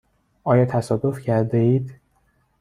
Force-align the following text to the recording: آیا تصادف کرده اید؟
آیا 0.43 0.65
تصادف 0.65 1.19
کرده 1.19 1.57
اید؟ 1.57 1.93